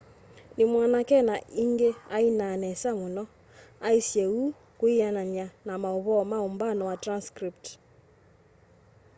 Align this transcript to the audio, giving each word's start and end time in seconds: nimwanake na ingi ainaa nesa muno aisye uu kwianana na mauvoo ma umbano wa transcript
nimwanake 0.57 1.17
na 1.29 1.35
ingi 1.63 1.89
ainaa 2.17 2.55
nesa 2.63 2.89
muno 2.99 3.23
aisye 3.87 4.23
uu 4.37 4.49
kwianana 4.79 5.45
na 5.67 5.73
mauvoo 5.83 6.23
ma 6.31 6.37
umbano 6.49 6.81
wa 6.89 6.95
transcript 7.03 7.65